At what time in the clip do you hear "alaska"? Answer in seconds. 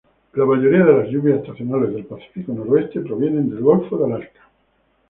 4.15-4.41